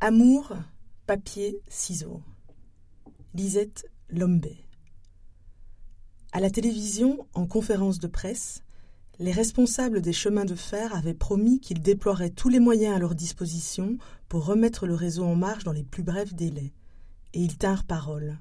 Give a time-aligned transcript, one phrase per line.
[0.00, 0.54] Amour,
[1.08, 2.22] papier, ciseaux.
[3.34, 4.64] Lisette Lombé.
[6.30, 8.62] À la télévision, en conférence de presse,
[9.18, 13.16] les responsables des chemins de fer avaient promis qu'ils déploieraient tous les moyens à leur
[13.16, 13.98] disposition
[14.28, 16.72] pour remettre le réseau en marche dans les plus brefs délais.
[17.34, 18.38] Et ils tinrent parole.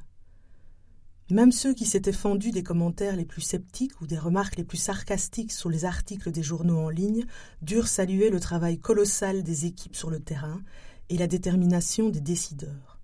[1.31, 4.77] Même ceux qui s'étaient fendus des commentaires les plus sceptiques ou des remarques les plus
[4.77, 7.25] sarcastiques sur les articles des journaux en ligne
[7.63, 10.61] durent saluer le travail colossal des équipes sur le terrain
[11.09, 12.99] et la détermination des décideurs.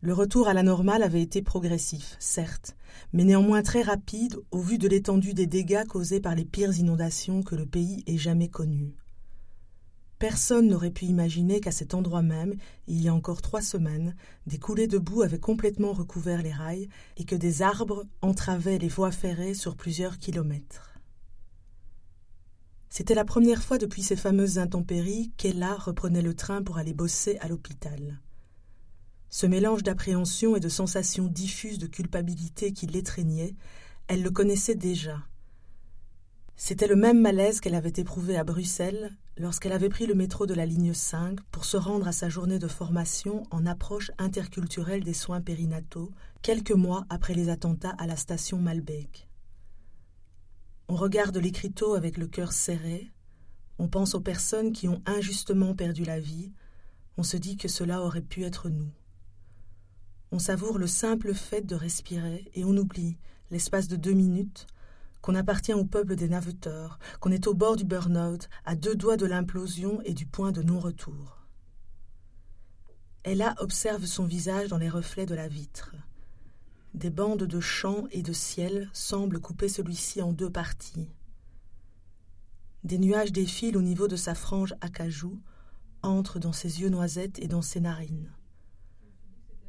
[0.00, 2.76] Le retour à la normale avait été progressif, certes,
[3.12, 7.42] mais néanmoins très rapide au vu de l'étendue des dégâts causés par les pires inondations
[7.42, 8.96] que le pays ait jamais connues.
[10.18, 12.54] Personne n'aurait pu imaginer qu'à cet endroit même,
[12.86, 14.14] il y a encore trois semaines,
[14.46, 18.88] des coulées de boue avaient complètement recouvert les rails et que des arbres entravaient les
[18.88, 20.91] voies ferrées sur plusieurs kilomètres.
[22.94, 27.38] C'était la première fois depuis ces fameuses intempéries qu'Ella reprenait le train pour aller bosser
[27.38, 28.20] à l'hôpital.
[29.30, 33.56] Ce mélange d'appréhension et de sensations diffuses de culpabilité qui l'étreignait,
[34.08, 35.16] elle le connaissait déjà.
[36.54, 40.52] C'était le même malaise qu'elle avait éprouvé à Bruxelles lorsqu'elle avait pris le métro de
[40.52, 45.14] la ligne 5 pour se rendre à sa journée de formation en approche interculturelle des
[45.14, 46.10] soins périnataux,
[46.42, 49.30] quelques mois après les attentats à la station Malbec.
[50.88, 53.12] On regarde l'écriteau avec le cœur serré,
[53.78, 56.52] on pense aux personnes qui ont injustement perdu la vie,
[57.16, 58.90] on se dit que cela aurait pu être nous.
[60.30, 63.18] On savoure le simple fait de respirer et on oublie,
[63.50, 64.66] l'espace de deux minutes,
[65.20, 69.16] qu'on appartient au peuple des naveteurs, qu'on est au bord du burn-out, à deux doigts
[69.16, 71.46] de l'implosion et du point de non-retour.
[73.24, 75.94] Ella observe son visage dans les reflets de la vitre.
[76.94, 81.08] Des bandes de champ et de ciel semblent couper celui-ci en deux parties.
[82.84, 85.40] Des nuages défilent au niveau de sa frange acajou,
[86.02, 88.30] entrent dans ses yeux noisettes et dans ses narines.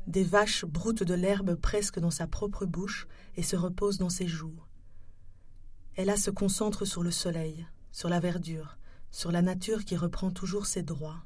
[0.08, 4.28] Des vaches broutent de l'herbe presque dans sa propre bouche et se reposent dans ses
[4.28, 4.60] joues.
[5.96, 8.78] Ella se concentre sur le soleil, sur la verdure,
[9.12, 11.24] sur la nature qui reprend toujours ses droits.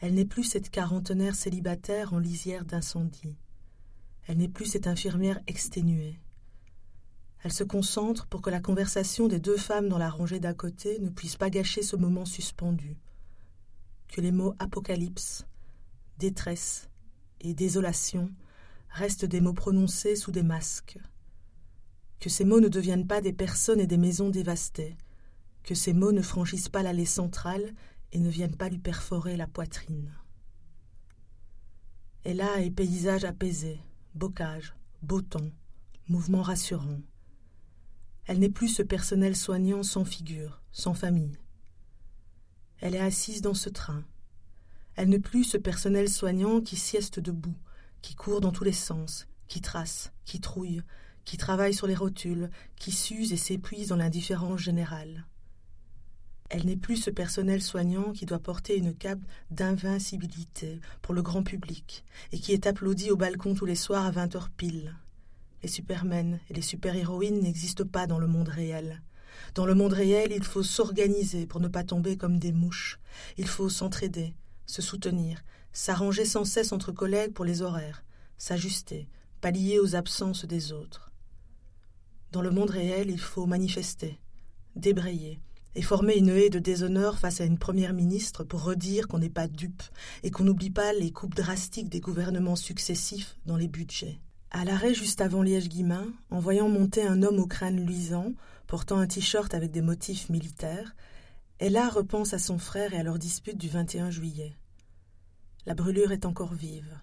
[0.00, 3.36] Elle n'est plus cette quarantenaire célibataire en lisière d'incendie.
[4.28, 6.20] Elle n'est plus cette infirmière exténuée.
[7.42, 11.00] Elle se concentre pour que la conversation des deux femmes dans la rangée d'à côté
[11.00, 12.96] ne puisse pas gâcher ce moment suspendu.
[14.06, 15.44] Que les mots apocalypse,
[16.18, 16.88] détresse
[17.40, 18.30] et désolation
[18.90, 21.00] restent des mots prononcés sous des masques
[22.20, 24.96] que ces mots ne deviennent pas des personnes et des maisons dévastées,
[25.62, 27.72] que ces mots ne franchissent pas l'allée centrale
[28.12, 30.12] et ne viennent pas lui perforer la poitrine.
[32.24, 33.80] Et là est paysage apaisé,
[34.14, 35.50] bocage, beau temps,
[36.08, 37.00] mouvement rassurant.
[38.26, 41.38] Elle n'est plus ce personnel soignant sans figure, sans famille.
[42.80, 44.04] Elle est assise dans ce train.
[44.96, 47.56] Elle n'est plus ce personnel soignant qui sieste debout,
[48.02, 50.82] qui court dans tous les sens, qui trace, qui trouille,
[51.24, 55.26] qui travaille sur les rotules, qui s'use et s'épuise dans l'indifférence générale.
[56.50, 59.20] Elle n'est plus ce personnel soignant qui doit porter une cape
[59.50, 64.10] d'invincibilité pour le grand public et qui est applaudi au balcon tous les soirs à
[64.10, 64.96] vingt heures pile.
[65.62, 69.02] Les supermen et les super-héroïnes n'existent pas dans le monde réel.
[69.54, 72.98] Dans le monde réel, il faut s'organiser pour ne pas tomber comme des mouches.
[73.36, 74.34] Il faut s'entraider,
[74.66, 75.42] se soutenir,
[75.72, 78.04] s'arranger sans cesse entre collègues pour les horaires,
[78.38, 79.08] s'ajuster,
[79.40, 81.12] pallier aux absences des autres.
[82.32, 84.18] Dans le monde réel, il faut manifester,
[84.76, 85.40] débrayer
[85.78, 89.30] et former une haie de déshonneur face à une première ministre pour redire qu'on n'est
[89.30, 89.84] pas dupe
[90.24, 94.18] et qu'on n'oublie pas les coupes drastiques des gouvernements successifs dans les budgets.
[94.50, 98.32] À l'arrêt juste avant Liège-Guimain, en voyant monter un homme au crâne luisant,
[98.66, 100.96] portant un t-shirt avec des motifs militaires,
[101.60, 104.56] Ella repense à son frère et à leur dispute du 21 juillet.
[105.64, 106.98] La brûlure est encore vive.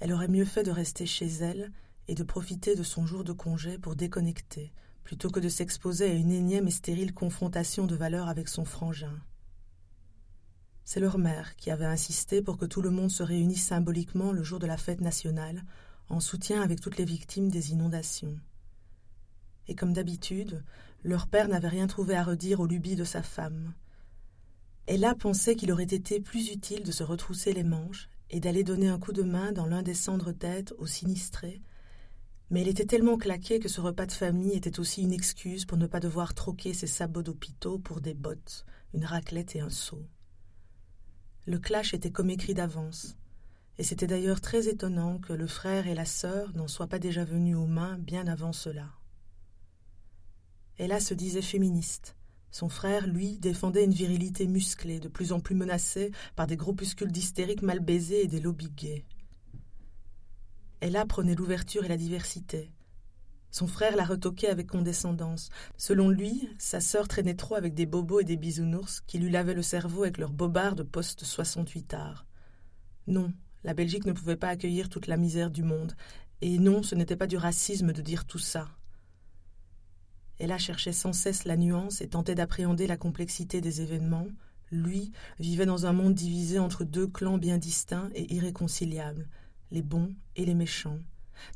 [0.00, 1.70] Elle aurait mieux fait de rester chez elle
[2.08, 4.72] et de profiter de son jour de congé pour déconnecter,
[5.08, 9.18] plutôt que de s'exposer à une énième et stérile confrontation de valeurs avec son frangin.
[10.84, 14.42] C'est leur mère qui avait insisté pour que tout le monde se réunisse symboliquement le
[14.42, 15.64] jour de la fête nationale,
[16.10, 18.38] en soutien avec toutes les victimes des inondations.
[19.66, 20.62] Et comme d'habitude,
[21.02, 23.72] leur père n'avait rien trouvé à redire aux lubies de sa femme.
[24.86, 28.88] Ella pensait qu'il aurait été plus utile de se retrousser les manches et d'aller donner
[28.88, 31.62] un coup de main dans l'un des cendres-têtes aux sinistrés
[32.50, 35.76] mais elle était tellement claquée que ce repas de famille était aussi une excuse pour
[35.76, 38.64] ne pas devoir troquer ses sabots d'hôpitaux pour des bottes,
[38.94, 40.02] une raclette et un seau.
[41.46, 43.16] Le clash était comme écrit d'avance,
[43.76, 47.24] et c'était d'ailleurs très étonnant que le frère et la sœur n'en soient pas déjà
[47.24, 48.90] venus aux mains bien avant cela.
[50.78, 52.16] Ella se disait féministe,
[52.50, 57.12] Son frère, lui, défendait une virilité musclée, de plus en plus menacée par des groupuscules
[57.12, 59.04] d'hystériques mal baisés et des lobbies gays.
[60.80, 62.70] Ella prenait l'ouverture et la diversité.
[63.50, 65.48] Son frère la retoquait avec condescendance.
[65.76, 69.54] Selon lui, sa sœur traînait trop avec des bobos et des bisounours qui lui lavaient
[69.54, 72.26] le cerveau avec leurs bobards de poste 68 arts.
[73.06, 73.32] Non,
[73.64, 75.94] la Belgique ne pouvait pas accueillir toute la misère du monde.
[76.40, 78.68] Et non, ce n'était pas du racisme de dire tout ça.
[80.38, 84.28] Ella cherchait sans cesse la nuance et tentait d'appréhender la complexité des événements.
[84.70, 85.10] Lui
[85.40, 89.26] vivait dans un monde divisé entre deux clans bien distincts et irréconciliables,
[89.70, 91.00] les bons et les méchants.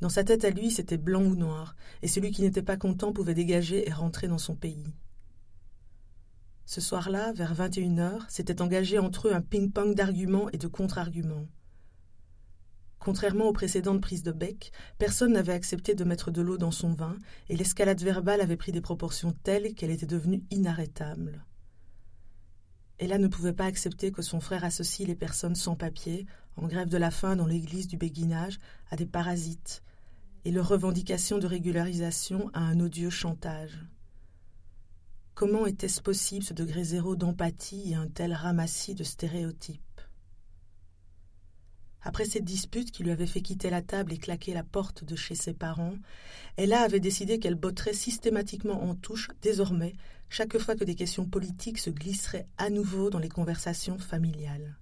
[0.01, 3.13] Dans sa tête à lui, c'était blanc ou noir, et celui qui n'était pas content
[3.13, 4.95] pouvait dégager et rentrer dans son pays.
[6.65, 11.47] Ce soir-là, vers 21 heures, s'était engagé entre eux un ping-pong d'arguments et de contre-arguments.
[12.99, 16.95] Contrairement aux précédentes prises de bec, personne n'avait accepté de mettre de l'eau dans son
[16.95, 17.17] vin,
[17.49, 21.45] et l'escalade verbale avait pris des proportions telles qu'elle était devenue inarrêtable.
[23.03, 26.25] Ella ne pouvait pas accepter que son frère associe les personnes sans papier,
[26.57, 28.61] en grève de la faim dans l'église du béguinage,
[28.93, 29.83] à des parasites,
[30.45, 33.77] et leurs revendications de régularisation à un odieux chantage.
[35.35, 39.81] Comment était-ce possible ce degré zéro d'empathie et un tel ramassis de stéréotypes?
[42.03, 45.17] Après cette dispute qui lui avait fait quitter la table et claquer la porte de
[45.17, 45.97] chez ses parents,
[46.57, 49.95] Ella avait décidé qu'elle botterait systématiquement en touche, désormais,
[50.33, 54.79] chaque fois que des questions politiques se glisseraient à nouveau dans les conversations familiales.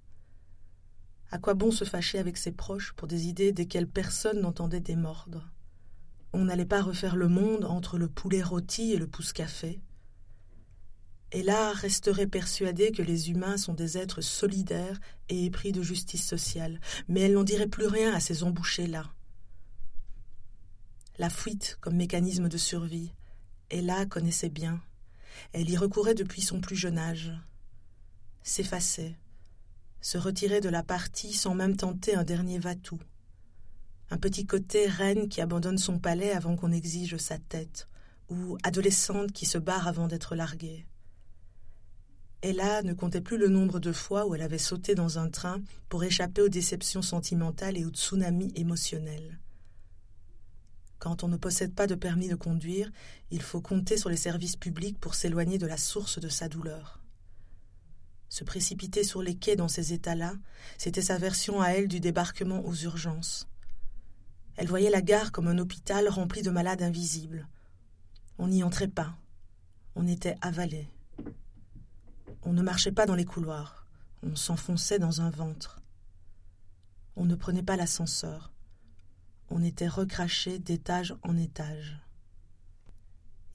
[1.33, 5.51] À quoi bon se fâcher avec ses proches pour des idées desquelles personne n'entendait démordre
[6.33, 9.81] On n'allait pas refaire le monde entre le poulet rôti et le pouce-café
[11.33, 14.99] et là resterait persuadée que les humains sont des êtres solidaires
[15.29, 19.13] et épris de justice sociale, mais elle n'en dirait plus rien à ces embouchés-là.
[21.19, 23.13] La fuite comme mécanisme de survie,
[23.69, 24.83] Ella connaissait bien.
[25.53, 27.33] Elle y recourait depuis son plus jeune âge.
[28.43, 29.17] S'effacer,
[30.01, 33.01] se retirer de la partie sans même tenter un dernier va-tout.
[34.11, 37.87] Un petit côté reine qui abandonne son palais avant qu'on exige sa tête,
[38.29, 40.87] ou adolescente qui se barre avant d'être larguée.
[42.43, 45.61] Ella ne comptait plus le nombre de fois où elle avait sauté dans un train
[45.91, 49.39] pour échapper aux déceptions sentimentales et aux tsunamis émotionnels.
[51.01, 52.93] Quand on ne possède pas de permis de conduire,
[53.31, 57.01] il faut compter sur les services publics pour s'éloigner de la source de sa douleur.
[58.29, 60.35] Se précipiter sur les quais dans ces états-là,
[60.77, 63.49] c'était sa version à elle du débarquement aux urgences.
[64.57, 67.49] Elle voyait la gare comme un hôpital rempli de malades invisibles.
[68.37, 69.17] On n'y entrait pas.
[69.97, 70.91] On était avalé.
[72.43, 73.87] On ne marchait pas dans les couloirs,
[74.23, 75.81] on s'enfonçait dans un ventre.
[77.17, 78.53] On ne prenait pas l'ascenseur,
[79.51, 82.01] on était recraché d'étage en étage.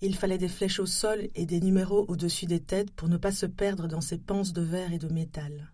[0.01, 3.31] Il fallait des flèches au sol et des numéros au-dessus des têtes pour ne pas
[3.31, 5.71] se perdre dans ces panses de verre et de métal.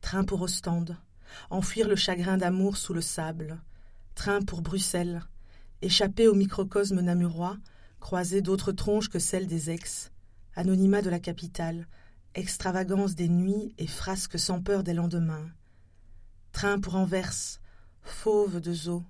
[0.00, 0.96] Train pour Ostende,
[1.50, 3.60] enfuir le chagrin d'amour sous le sable,
[4.14, 5.22] train pour Bruxelles,
[5.82, 7.58] échapper au microcosme namurois,
[8.00, 10.12] croiser d'autres tronches que celles des ex,
[10.54, 11.88] anonymat de la capitale,
[12.34, 15.50] extravagance des nuits et frasques sans peur des lendemains.
[16.52, 17.60] Train pour Anvers,
[18.04, 19.02] fauve de zoo,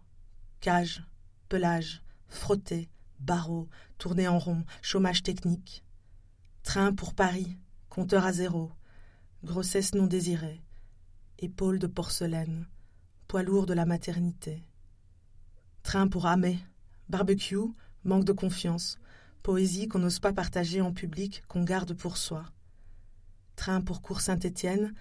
[0.60, 1.04] cage,
[1.48, 2.88] pelage, frotté,
[3.20, 3.68] barreau,
[3.98, 5.84] tourné en rond, chômage technique.
[6.62, 7.58] Train pour Paris,
[7.90, 8.72] compteur à zéro,
[9.42, 10.62] grossesse non désirée,
[11.38, 12.66] épaules de porcelaine,
[13.28, 14.62] poids lourd de la maternité.
[15.82, 16.58] Train pour Amé,
[17.08, 17.58] barbecue,
[18.04, 18.98] manque de confiance,
[19.42, 22.44] poésie qu'on n'ose pas partager en public, qu'on garde pour soi.
[23.56, 24.94] Train pour Cours Saint-Étienne,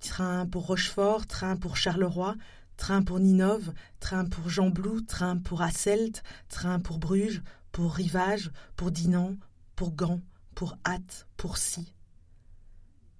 [0.00, 2.36] train pour Rochefort, train pour Charleroi,
[2.80, 8.50] train pour Ninove, train pour Jean Blou, train pour Asselt, train pour Bruges, pour Rivage,
[8.74, 9.36] pour Dinan,
[9.76, 10.20] pour Gand,
[10.56, 11.94] pour Hâte, pour Si.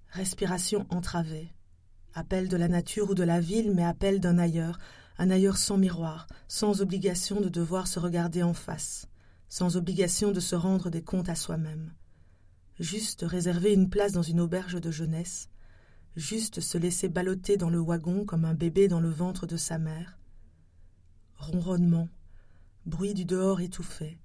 [0.09, 1.53] Respiration entravée.
[2.13, 4.79] Appel de la nature ou de la ville, mais appel d'un ailleurs,
[5.17, 9.07] un ailleurs sans miroir, sans obligation de devoir se regarder en face
[9.51, 11.91] sans obligation de se rendre des comptes à soi-même.
[12.79, 15.49] Juste réserver une place dans une auberge de jeunesse,
[16.15, 19.77] juste se laisser balloter dans le wagon comme un bébé dans le ventre de sa
[19.77, 20.19] mère.
[21.37, 22.09] Ronronnement,
[22.85, 24.19] bruit du dehors étouffé,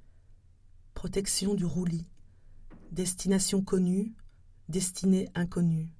[0.94, 2.06] protection du roulis,
[2.90, 4.14] destination connue,
[4.68, 5.92] destinée inconnue.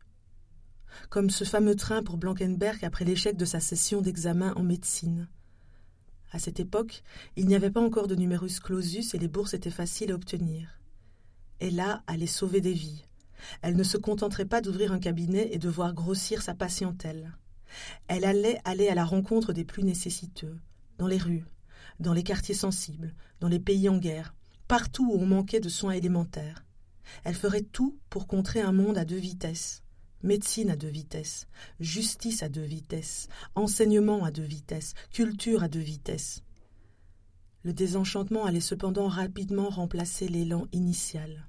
[1.11, 5.28] Comme ce fameux train pour Blankenberg après l'échec de sa session d'examen en médecine.
[6.33, 7.02] À cette époque,
[7.37, 10.81] il n'y avait pas encore de numerus clausus et les bourses étaient faciles à obtenir.
[11.61, 13.05] Ella allait sauver des vies.
[13.62, 17.33] Elle ne se contenterait pas d'ouvrir un cabinet et de voir grossir sa patientèle.
[18.09, 20.57] Elle allait aller à la rencontre des plus nécessiteux,
[20.99, 21.45] dans les rues,
[22.00, 24.35] dans les quartiers sensibles, dans les pays en guerre,
[24.69, 26.64] partout où on manquait de soins élémentaires.
[27.25, 29.83] Elle ferait tout pour contrer un monde à deux vitesses.
[30.23, 31.47] Médecine à deux vitesses,
[31.78, 36.43] justice à deux vitesses, enseignement à deux vitesses, culture à deux vitesses.
[37.62, 41.47] Le désenchantement allait cependant rapidement remplacer l'élan initial.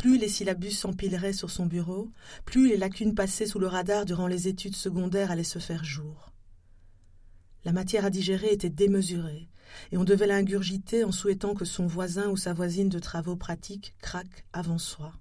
[0.00, 2.10] Plus les syllabus s'empileraient sur son bureau,
[2.46, 6.32] plus les lacunes passées sous le radar durant les études secondaires allaient se faire jour.
[7.66, 9.50] La matière à digérer était démesurée,
[9.92, 13.94] et on devait l'ingurgiter en souhaitant que son voisin ou sa voisine de travaux pratiques
[14.00, 15.12] craque avant soi.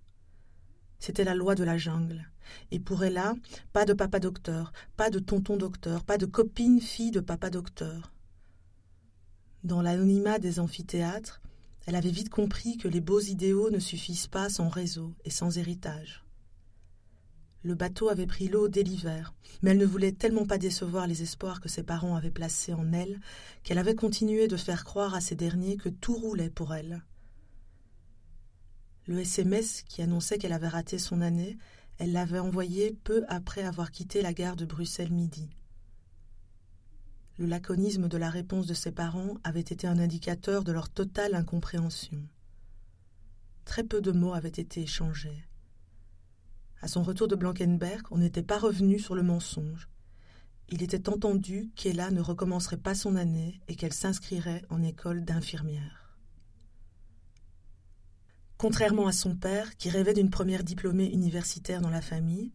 [0.98, 2.30] C'était la loi de la jungle.
[2.72, 3.34] Et pour Ella,
[3.74, 8.14] pas de papa docteur, pas de tonton docteur, pas de copine fille de papa docteur.
[9.66, 11.42] Dans l'anonymat des amphithéâtres,
[11.86, 15.58] elle avait vite compris que les beaux idéaux ne suffisent pas sans réseau et sans
[15.58, 16.24] héritage.
[17.62, 21.24] Le bateau avait pris l'eau dès l'hiver, mais elle ne voulait tellement pas décevoir les
[21.24, 23.20] espoirs que ses parents avaient placés en elle
[23.64, 27.04] qu'elle avait continué de faire croire à ces derniers que tout roulait pour elle.
[29.08, 31.58] Le SMS qui annonçait qu'elle avait raté son année,
[31.98, 35.50] elle l'avait envoyé peu après avoir quitté la gare de Bruxelles Midi.
[37.40, 41.36] Le laconisme de la réponse de ses parents avait été un indicateur de leur totale
[41.36, 42.22] incompréhension.
[43.64, 45.48] Très peu de mots avaient été échangés.
[46.82, 49.88] À son retour de Blankenberg, on n'était pas revenu sur le mensonge.
[50.68, 56.18] Il était entendu qu'Ella ne recommencerait pas son année et qu'elle s'inscrirait en école d'infirmière.
[58.58, 62.52] Contrairement à son père, qui rêvait d'une première diplômée universitaire dans la famille,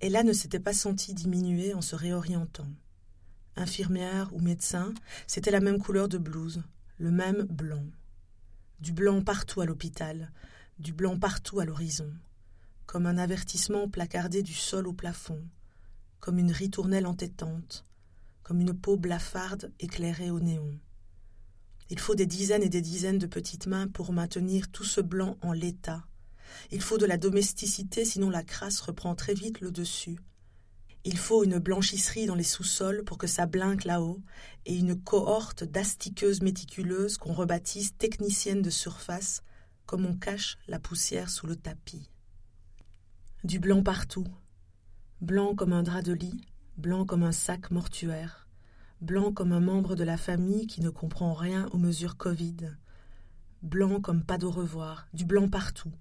[0.00, 2.70] Ella ne s'était pas sentie diminuer en se réorientant.
[3.56, 4.92] Infirmière ou médecin,
[5.26, 6.62] c'était la même couleur de blouse,
[6.98, 7.84] le même blanc.
[8.80, 10.30] Du blanc partout à l'hôpital,
[10.78, 12.12] du blanc partout à l'horizon
[12.86, 15.42] comme un avertissement placardé du sol au plafond,
[16.20, 17.84] comme une ritournelle entêtante,
[18.42, 20.78] comme une peau blafarde éclairée au néon.
[21.90, 25.36] Il faut des dizaines et des dizaines de petites mains pour maintenir tout ce blanc
[25.42, 26.04] en l'état.
[26.70, 30.18] Il faut de la domesticité, sinon la crasse reprend très vite le dessus.
[31.08, 34.20] Il faut une blanchisserie dans les sous-sols pour que ça blinque là-haut,
[34.64, 39.44] et une cohorte d'astiqueuses méticuleuses qu'on rebaptise techniciennes de surface,
[39.86, 42.10] comme on cache la poussière sous le tapis.
[43.44, 44.26] Du blanc partout,
[45.20, 46.44] blanc comme un drap de lit,
[46.76, 48.48] blanc comme un sac mortuaire,
[49.00, 52.72] blanc comme un membre de la famille qui ne comprend rien aux mesures Covid,
[53.62, 55.92] blanc comme pas d'au revoir, du blanc partout.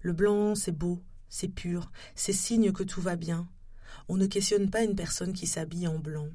[0.00, 3.46] Le blanc, c'est beau, c'est pur, c'est signe que tout va bien.
[4.08, 6.28] On ne questionne pas une personne qui s'habille en blanc.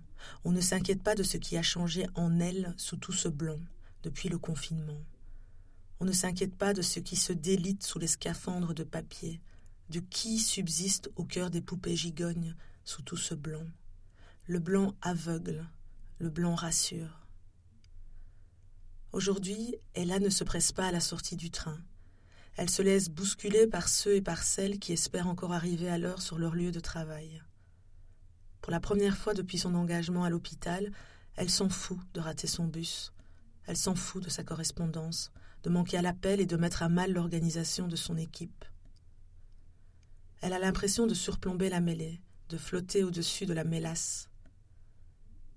[0.43, 3.59] On ne s'inquiète pas de ce qui a changé en elle sous tout ce blanc,
[4.03, 5.01] depuis le confinement.
[5.99, 9.41] On ne s'inquiète pas de ce qui se délite sous les scaphandres de papier,
[9.89, 13.65] de qui subsiste au cœur des poupées gigognes sous tout ce blanc.
[14.45, 15.65] Le blanc aveugle,
[16.19, 17.27] le blanc rassure.
[19.11, 21.79] Aujourd'hui, Ella ne se presse pas à la sortie du train.
[22.55, 26.21] Elle se laisse bousculer par ceux et par celles qui espèrent encore arriver à l'heure
[26.21, 27.41] sur leur lieu de travail.
[28.61, 30.91] Pour la première fois depuis son engagement à l'hôpital,
[31.35, 33.13] elle s'en fout de rater son bus.
[33.65, 35.31] Elle s'en fout de sa correspondance,
[35.63, 38.65] de manquer à l'appel et de mettre à mal l'organisation de son équipe.
[40.41, 44.29] Elle a l'impression de surplomber la mêlée, de flotter au-dessus de la mélasse.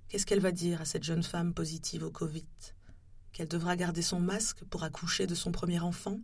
[0.09, 2.47] Qu'est-ce qu'elle va dire à cette jeune femme positive au Covid?
[3.33, 6.21] Qu'elle devra garder son masque pour accoucher de son premier enfant?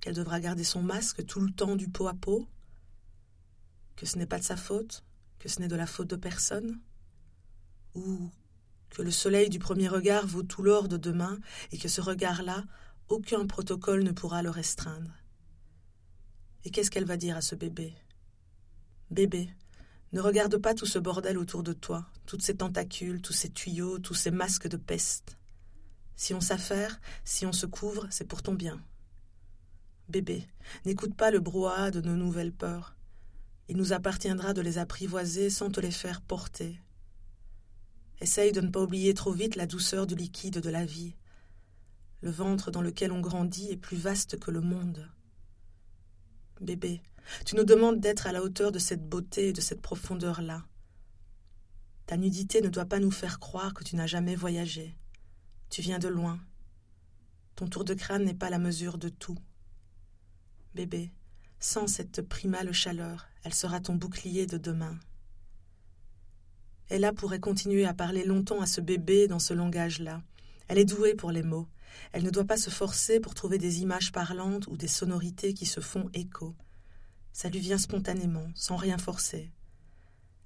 [0.00, 2.48] Qu'elle devra garder son masque tout le temps du pot à pot?
[3.94, 5.04] Que ce n'est pas de sa faute?
[5.42, 6.78] Que ce n'est de la faute de personne?
[7.96, 8.30] Ou
[8.90, 11.36] que le soleil du premier regard vaut tout l'or de demain
[11.72, 12.62] et que ce regard-là,
[13.08, 15.10] aucun protocole ne pourra le restreindre?
[16.64, 17.92] Et qu'est-ce qu'elle va dire à ce bébé?
[19.10, 19.50] Bébé,
[20.12, 23.98] ne regarde pas tout ce bordel autour de toi, toutes ces tentacules, tous ces tuyaux,
[23.98, 25.38] tous ces masques de peste.
[26.14, 28.80] Si on s'affaire, si on se couvre, c'est pour ton bien.
[30.08, 30.46] Bébé,
[30.84, 32.94] n'écoute pas le brouhaha de nos nouvelles peurs.
[33.68, 36.80] Il nous appartiendra de les apprivoiser sans te les faire porter.
[38.20, 41.14] Essaye de ne pas oublier trop vite la douceur du liquide de la vie.
[42.20, 45.08] Le ventre dans lequel on grandit est plus vaste que le monde.
[46.60, 47.02] Bébé,
[47.44, 50.64] tu nous demandes d'être à la hauteur de cette beauté et de cette profondeur-là.
[52.06, 54.96] Ta nudité ne doit pas nous faire croire que tu n'as jamais voyagé.
[55.70, 56.38] Tu viens de loin.
[57.56, 59.38] Ton tour de crâne n'est pas la mesure de tout.
[60.74, 61.10] Bébé,
[61.58, 64.98] sans cette primale chaleur, elle sera ton bouclier de demain.
[66.88, 70.22] Ella pourrait continuer à parler longtemps à ce bébé dans ce langage-là.
[70.68, 71.68] Elle est douée pour les mots.
[72.12, 75.66] Elle ne doit pas se forcer pour trouver des images parlantes ou des sonorités qui
[75.66, 76.54] se font écho.
[77.32, 79.50] Ça lui vient spontanément, sans rien forcer.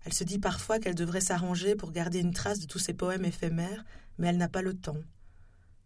[0.05, 3.25] Elle se dit parfois qu'elle devrait s'arranger pour garder une trace de tous ces poèmes
[3.25, 3.85] éphémères,
[4.19, 5.03] mais elle n'a pas le temps.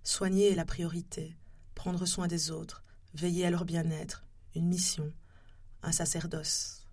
[0.02, 1.37] Soigner est la priorité,
[1.75, 4.25] prendre soin des autres, veiller à leur bien-être,
[4.55, 5.11] une mission,
[5.83, 6.87] un sacerdoce.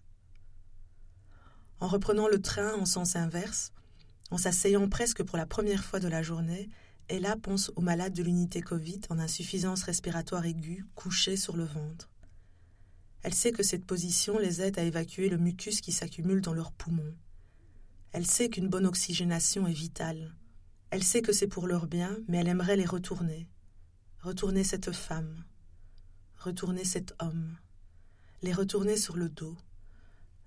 [1.79, 3.71] En reprenant le train en sens inverse,
[4.31, 6.69] en s'asseyant presque pour la première fois de la journée,
[7.09, 12.09] Ella pense aux malades de l'unité Covid en insuffisance respiratoire aiguë, couchés sur le ventre.
[13.23, 16.71] Elle sait que cette position les aide à évacuer le mucus qui s'accumule dans leurs
[16.71, 17.15] poumons.
[18.11, 20.33] Elle sait qu'une bonne oxygénation est vitale.
[20.89, 23.47] Elle sait que c'est pour leur bien, mais elle aimerait les retourner.
[24.21, 25.43] Retourner cette femme.
[26.37, 27.57] Retourner cet homme.
[28.41, 29.57] Les retourner sur le dos.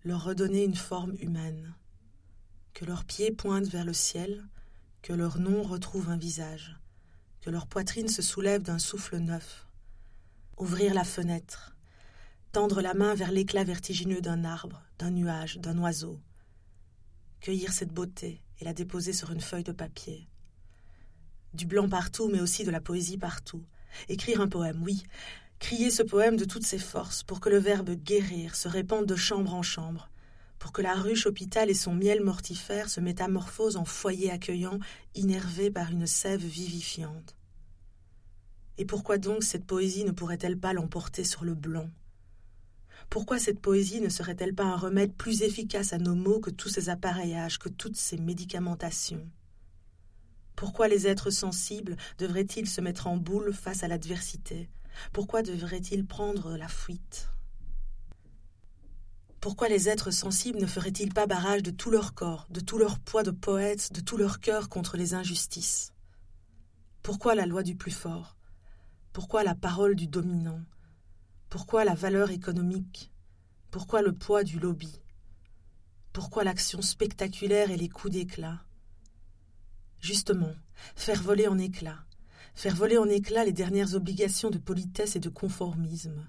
[0.02, 1.75] Leur redonner une forme humaine.
[2.73, 4.42] Que leurs pieds pointent vers le ciel,
[5.02, 6.78] que leur nom retrouve un visage,
[7.42, 9.66] que leur poitrine se soulève d'un souffle neuf.
[10.57, 11.76] Ouvrir la fenêtre,
[12.52, 16.19] tendre la main vers l'éclat vertigineux d'un arbre, d'un nuage, d'un oiseau,
[17.40, 20.28] cueillir cette beauté et la déposer sur une feuille de papier.
[21.52, 23.64] Du blanc partout, mais aussi de la poésie partout.
[24.09, 25.02] Écrire un poème, oui,
[25.61, 29.14] crier ce poème de toutes ses forces pour que le verbe guérir se répande de
[29.14, 30.11] chambre en chambre,
[30.59, 34.81] pour que la ruche hôpital et son miel mortifère se métamorphosent en foyer accueillant,
[35.14, 37.37] innervé par une sève vivifiante.
[38.79, 41.90] Et pourquoi donc cette poésie ne pourrait-elle pas l'emporter sur le blanc?
[43.11, 46.71] Pourquoi cette poésie ne serait-elle pas un remède plus efficace à nos maux que tous
[46.71, 49.29] ces appareillages, que toutes ces médicamentations?
[50.57, 54.71] Pourquoi les êtres sensibles devraient-ils se mettre en boule face à l'adversité?
[55.12, 57.28] Pourquoi devraient-ils prendre la fuite?
[59.40, 62.99] Pourquoi les êtres sensibles ne feraient-ils pas barrage de tout leur corps, de tout leur
[62.99, 65.94] poids de poètes, de tout leur cœur contre les injustices?
[67.02, 68.37] Pourquoi la loi du plus fort?
[69.12, 70.61] Pourquoi la parole du dominant?
[71.49, 73.12] Pourquoi la valeur économique?
[73.70, 75.00] Pourquoi le poids du lobby?
[76.12, 78.61] Pourquoi l'action spectaculaire et les coups d'éclat?
[80.00, 80.54] Justement,
[80.94, 82.04] faire voler en éclats,
[82.61, 86.26] faire voler en éclats les dernières obligations de politesse et de conformisme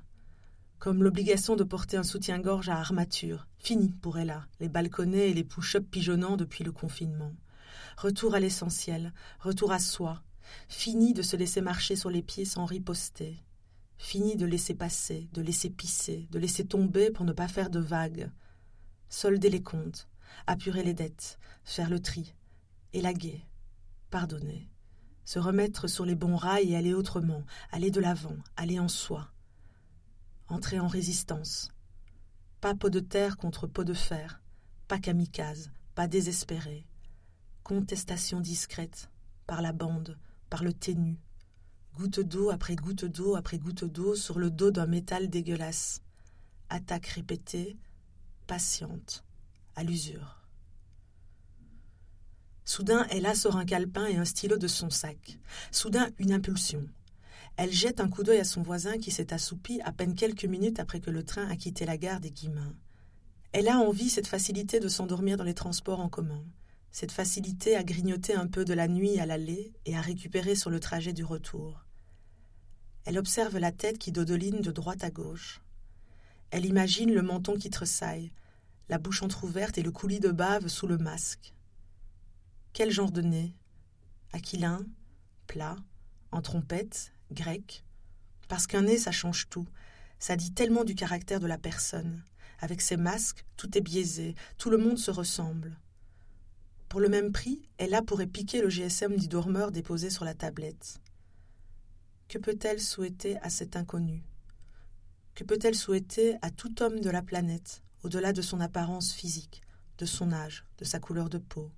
[0.80, 3.48] comme l'obligation de porter un soutien-gorge à armature.
[3.60, 7.34] Fini pour Ella, les balconnets et les push-ups pigeonnants depuis le confinement.
[7.98, 10.24] Retour à l'essentiel, retour à soi.
[10.70, 13.44] Fini de se laisser marcher sur les pieds sans riposter.
[13.98, 17.80] Fini de laisser passer, de laisser pisser, de laisser tomber pour ne pas faire de
[17.80, 18.32] vagues.
[19.10, 20.08] Solder les comptes,
[20.48, 22.34] apurer les dettes, faire le tri,
[22.94, 23.46] élaguer,
[24.10, 24.72] pardonner,
[25.26, 29.32] se remettre sur les bons rails et aller autrement, aller de l'avant, aller en soi
[30.52, 31.72] entrer en résistance.
[32.60, 34.42] Pas peau de terre contre peau de fer,
[34.88, 36.86] pas kamikaze, pas désespéré.
[37.64, 39.10] Contestation discrète,
[39.48, 40.18] par la bande,
[40.50, 41.20] par le ténu.
[41.96, 46.02] Goutte d'eau après goutte d'eau après goutte d'eau sur le dos d'un métal dégueulasse.
[46.70, 47.78] Attaque répétée,
[48.48, 49.24] patiente,
[49.76, 50.41] à l'usure.
[52.64, 55.40] Soudain, elle sort un calepin et un stylo de son sac.
[55.72, 56.88] Soudain, une impulsion.
[57.58, 60.80] Elle jette un coup d'œil à son voisin qui s'est assoupi à peine quelques minutes
[60.80, 62.74] après que le train a quitté la gare des Guillemins.
[63.52, 66.44] Elle a envie cette facilité de s'endormir dans les transports en commun,
[66.92, 70.70] cette facilité à grignoter un peu de la nuit à l'aller et à récupérer sur
[70.70, 71.86] le trajet du retour.
[73.06, 75.62] Elle observe la tête qui dodeline de droite à gauche.
[76.52, 78.32] Elle imagine le menton qui tressaille,
[78.90, 81.54] la bouche entr'ouverte et le coulis de bave sous le masque.
[82.74, 83.54] Quel genre de nez?
[84.32, 84.86] Aquilin
[85.46, 85.76] Plat
[86.32, 87.84] En trompette grec,
[88.48, 89.68] parce qu'un nez, ça change tout.
[90.20, 92.24] Ça dit tellement du caractère de la personne.
[92.60, 95.78] Avec ses masques, tout est biaisé, tout le monde se ressemble.
[96.88, 100.34] Pour le même prix, elle a pourrait piquer le GSM du dormeur déposé sur la
[100.34, 101.02] tablette.
[102.30, 104.24] Que peut-elle souhaiter à cet inconnu?
[105.36, 109.62] Que peut-elle souhaiter à tout homme de la planète, au-delà de son apparence physique,
[109.98, 111.70] de son âge, de sa couleur de peau?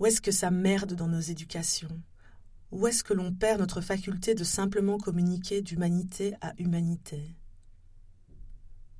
[0.00, 2.00] Où est-ce que ça merde dans nos éducations?
[2.70, 7.36] Où est-ce que l'on perd notre faculté de simplement communiquer d'humanité à humanité?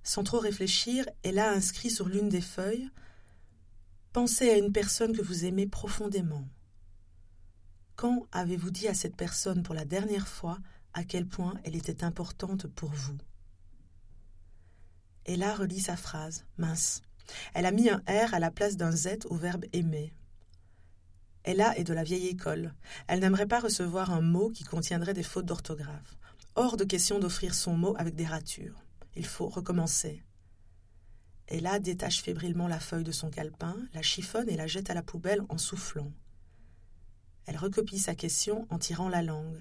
[0.02, 2.90] Sans trop réfléchir, elle a inscrit sur l'une des feuilles
[4.12, 6.46] Pensez à une personne que vous aimez profondément.
[7.96, 10.58] Quand avez-vous dit à cette personne pour la dernière fois
[10.92, 13.16] à quel point elle était importante pour vous?
[15.24, 17.00] Ella relit sa phrase, mince.
[17.54, 20.12] Elle a mis un R à la place d'un Z au verbe aimer.
[21.44, 22.74] Ella est de la vieille école.
[23.06, 26.18] Elle n'aimerait pas recevoir un mot qui contiendrait des fautes d'orthographe.
[26.54, 28.84] Hors de question d'offrir son mot avec des ratures.
[29.16, 30.22] Il faut recommencer.
[31.48, 35.02] Ella détache fébrilement la feuille de son calepin, la chiffonne et la jette à la
[35.02, 36.12] poubelle en soufflant.
[37.46, 39.60] Elle recopie sa question en tirant la langue.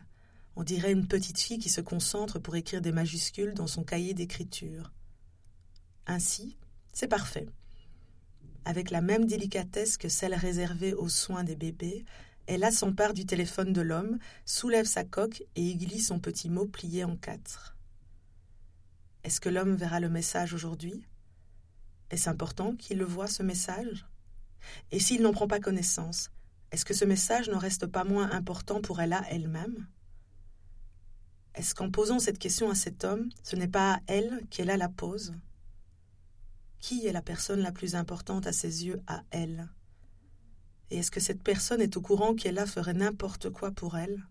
[0.55, 4.13] On dirait une petite fille qui se concentre pour écrire des majuscules dans son cahier
[4.13, 4.91] d'écriture.
[6.05, 6.57] Ainsi,
[6.93, 7.47] c'est parfait.
[8.65, 12.05] Avec la même délicatesse que celle réservée aux soins des bébés,
[12.47, 16.65] elle s'empare du téléphone de l'homme, soulève sa coque et y glisse son petit mot
[16.65, 17.75] plié en quatre.
[19.23, 21.05] Est-ce que l'homme verra le message aujourd'hui?
[22.09, 24.07] Est-ce important qu'il le voie, ce message?
[24.91, 26.31] Et s'il n'en prend pas connaissance,
[26.71, 29.87] est-ce que ce message n'en reste pas moins important pour elle elle-même?
[31.55, 34.77] Est-ce qu'en posant cette question à cet homme, ce n'est pas à elle qu'elle a
[34.77, 35.33] la pose?
[36.79, 39.69] Qui est la personne la plus importante à ses yeux à elle?
[40.91, 44.23] Et est-ce que cette personne est au courant qu'Ella ferait n'importe quoi pour elle?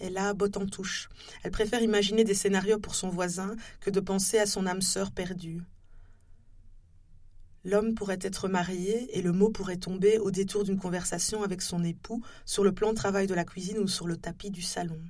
[0.00, 1.08] Elle a botte en touche.
[1.42, 5.12] Elle préfère imaginer des scénarios pour son voisin que de penser à son âme sœur
[5.12, 5.62] perdue.
[7.64, 11.84] L'homme pourrait être marié et le mot pourrait tomber au détour d'une conversation avec son
[11.84, 15.00] époux sur le plan de travail de la cuisine ou sur le tapis du salon.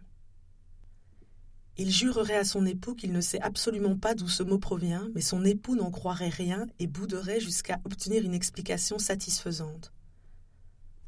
[1.77, 5.21] Il jurerait à son époux qu'il ne sait absolument pas d'où ce mot provient, mais
[5.21, 9.93] son époux n'en croirait rien et bouderait jusqu'à obtenir une explication satisfaisante.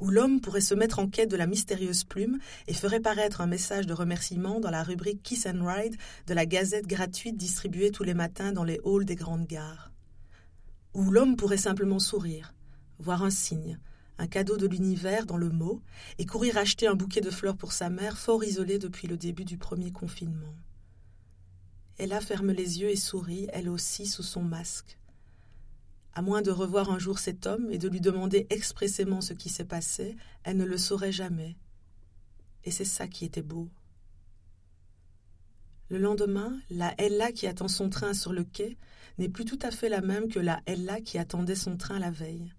[0.01, 3.47] Ou l'homme pourrait se mettre en quête de la mystérieuse plume et ferait paraître un
[3.47, 8.03] message de remerciement dans la rubrique Kiss and Ride de la gazette gratuite distribuée tous
[8.03, 9.93] les matins dans les halls des grandes gares.
[10.95, 12.55] Ou l'homme pourrait simplement sourire,
[12.99, 13.79] voir un signe,
[14.19, 15.83] un cadeau de l'univers dans le mot,
[16.19, 19.45] et courir acheter un bouquet de fleurs pour sa mère, fort isolée depuis le début
[19.45, 20.55] du premier confinement.
[21.99, 24.99] Ella ferme les yeux et sourit, elle aussi, sous son masque.
[26.13, 29.49] À moins de revoir un jour cet homme et de lui demander expressément ce qui
[29.49, 31.57] s'est passé, elle ne le saurait jamais.
[32.65, 33.69] Et c'est ça qui était beau.
[35.89, 38.77] Le lendemain, la Ella qui attend son train sur le quai
[39.19, 42.11] n'est plus tout à fait la même que la Ella qui attendait son train la
[42.11, 42.53] veille.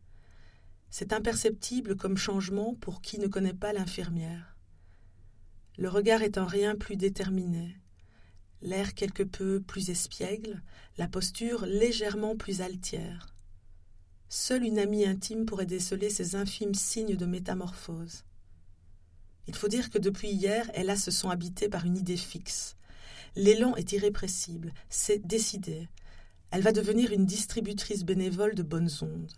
[0.89, 4.55] C'est imperceptible comme changement pour qui ne connaît pas l'infirmière.
[5.77, 7.77] Le regard est un rien plus déterminé,
[8.61, 10.61] l'air quelque peu plus espiègle,
[10.97, 13.35] la posture légèrement plus altière.
[14.29, 18.23] Seule une amie intime pourrait déceler ces infimes signes de métamorphose.
[19.47, 22.77] Il faut dire que depuis hier, Ella se sont habitées par une idée fixe,
[23.37, 25.87] L'élan est irrépressible, c'est décidé.
[26.49, 29.31] Elle va devenir une distributrice bénévole de bonnes ondes,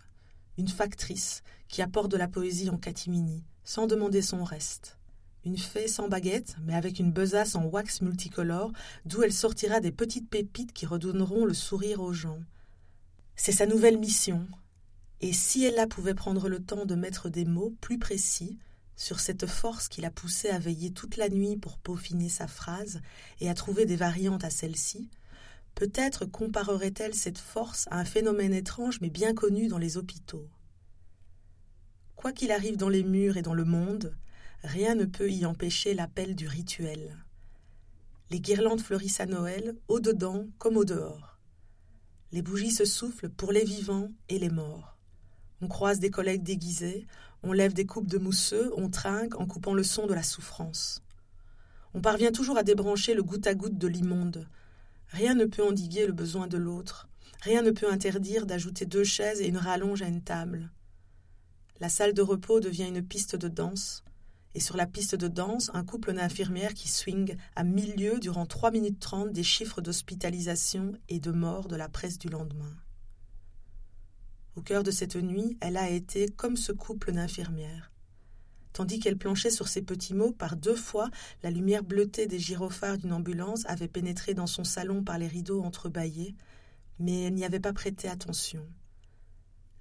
[0.60, 4.98] une factrice qui apporte de la poésie en catimini, sans demander son reste.
[5.46, 8.70] Une fée sans baguette, mais avec une besace en wax multicolore,
[9.06, 12.40] d'où elle sortira des petites pépites qui redonneront le sourire aux gens.
[13.36, 14.46] C'est sa nouvelle mission.
[15.22, 18.58] Et si elle la pouvait prendre le temps de mettre des mots plus précis,
[18.96, 23.00] sur cette force qui l'a poussée à veiller toute la nuit pour peaufiner sa phrase
[23.40, 25.08] et à trouver des variantes à celle-ci,
[25.74, 30.48] peut-être comparerait-elle cette force à un phénomène étrange mais bien connu dans les hôpitaux.
[32.16, 34.14] Quoi qu'il arrive dans les murs et dans le monde,
[34.62, 37.16] rien ne peut y empêcher l'appel du rituel.
[38.30, 41.38] Les guirlandes fleurissent à Noël, au dedans comme au dehors.
[42.32, 44.96] Les bougies se soufflent pour les vivants et les morts.
[45.62, 47.06] On croise des collègues déguisés,
[47.42, 51.02] on lève des coupes de mousseux, on trinque en coupant le son de la souffrance.
[51.92, 54.46] On parvient toujours à débrancher le goutte à goutte de l'immonde.
[55.10, 57.08] Rien ne peut endiguer le besoin de l'autre.
[57.42, 60.70] Rien ne peut interdire d'ajouter deux chaises et une rallonge à une table.
[61.80, 64.04] La salle de repos devient une piste de danse,
[64.54, 68.46] et sur la piste de danse, un couple d'infirmières qui swing à mille lieues durant
[68.46, 72.76] trois minutes trente des chiffres d'hospitalisation et de mort de la presse du lendemain.
[74.56, 77.90] Au cœur de cette nuit, elle a été comme ce couple d'infirmières.
[78.72, 81.10] Tandis qu'elle planchait sur ses petits mots, par deux fois,
[81.42, 85.62] la lumière bleutée des gyrophares d'une ambulance avait pénétré dans son salon par les rideaux
[85.62, 86.36] entrebâillés,
[86.98, 88.64] mais elle n'y avait pas prêté attention.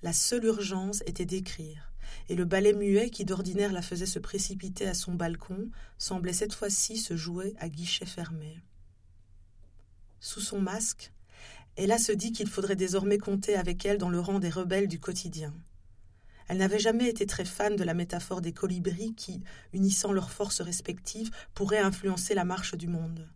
[0.02, 1.91] La seule urgence était d'écrire,
[2.30, 6.54] et le balai muet qui d'ordinaire la faisait se précipiter à son balcon semblait cette
[6.54, 8.60] fois-ci se jouer à guichet fermé.
[10.19, 11.12] Sous son masque,
[11.78, 14.99] Ella se dit qu'il faudrait désormais compter avec elle dans le rang des rebelles du
[14.99, 15.54] quotidien.
[16.50, 20.62] Elle n'avait jamais été très fan de la métaphore des colibris qui, unissant leurs forces
[20.62, 23.30] respectives, pourraient influencer la marche du monde.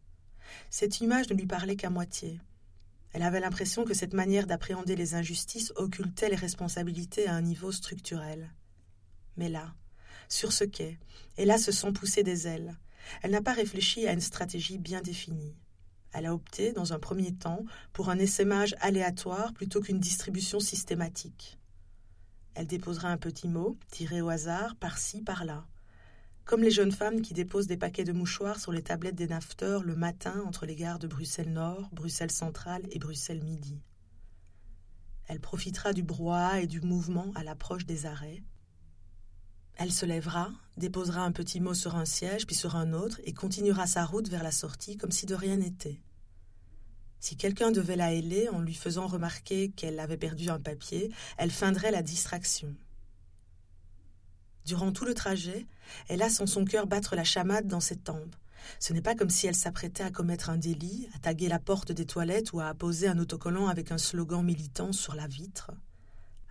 [0.71, 2.41] Cette image ne lui parlait qu'à moitié.
[3.13, 7.71] Elle avait l'impression que cette manière d'appréhender les injustices occultait les responsabilités à un niveau
[7.71, 8.51] structurel.
[9.37, 9.75] Mais là,
[10.27, 10.97] sur ce quai,
[11.37, 12.75] Ella se sent pousser des ailes.
[13.21, 15.55] Elle n'a pas réfléchi à une stratégie bien définie.
[16.13, 21.59] Elle a opté, dans un premier temps, pour un essaimage aléatoire plutôt qu'une distribution systématique.
[22.55, 25.65] Elle déposera un petit mot, tiré au hasard, par-ci, par-là.
[26.45, 29.83] Comme les jeunes femmes qui déposent des paquets de mouchoirs sur les tablettes des nafteurs
[29.83, 33.81] le matin entre les gares de Bruxelles Nord, Bruxelles Centrale et Bruxelles Midi.
[35.27, 38.43] Elle profitera du brouhaha et du mouvement à l'approche des arrêts.
[39.75, 43.33] Elle se lèvera, déposera un petit mot sur un siège, puis sur un autre, et
[43.33, 45.99] continuera sa route vers la sortie comme si de rien n'était.
[47.23, 51.51] Si quelqu'un devait la héler en lui faisant remarquer qu'elle avait perdu un papier, elle
[51.51, 52.75] feindrait la distraction.
[54.65, 55.65] Durant tout le trajet,
[56.09, 58.35] elle a sans son cœur battre la chamade dans ses tempes.
[58.77, 61.93] Ce n'est pas comme si elle s'apprêtait à commettre un délit, à taguer la porte
[61.93, 65.71] des toilettes ou à apposer un autocollant avec un slogan militant sur la vitre.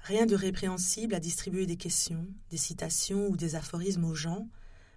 [0.04, 4.48] Rien de répréhensible à distribuer des questions, des citations ou des aphorismes aux gens,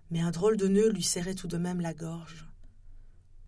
[0.09, 2.45] mais un drôle de nœud lui serrait tout de même la gorge.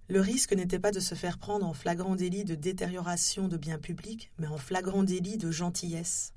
[0.10, 3.78] Le risque n'était pas de se faire prendre en flagrant délit de détérioration de biens
[3.78, 6.34] publics, mais en flagrant délit de gentillesse.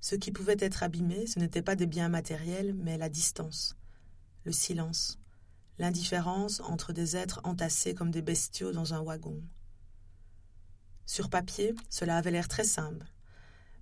[0.00, 3.76] Ce qui pouvait être abîmé, ce n'était pas des biens matériels, mais la distance,
[4.44, 5.18] le silence,
[5.78, 9.42] l'indifférence entre des êtres entassés comme des bestiaux dans un wagon.
[11.06, 13.06] Sur papier, cela avait l'air très simple.